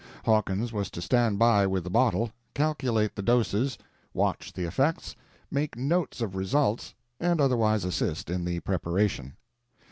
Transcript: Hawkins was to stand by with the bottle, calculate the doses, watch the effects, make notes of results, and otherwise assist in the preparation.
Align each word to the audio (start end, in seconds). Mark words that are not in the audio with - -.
Hawkins 0.25 0.73
was 0.73 0.89
to 0.89 0.99
stand 0.99 1.37
by 1.37 1.67
with 1.67 1.83
the 1.83 1.91
bottle, 1.91 2.31
calculate 2.55 3.13
the 3.15 3.21
doses, 3.21 3.77
watch 4.15 4.51
the 4.51 4.63
effects, 4.65 5.15
make 5.51 5.77
notes 5.77 6.21
of 6.21 6.35
results, 6.35 6.95
and 7.19 7.39
otherwise 7.39 7.85
assist 7.85 8.27
in 8.31 8.43
the 8.43 8.61
preparation. 8.61 9.35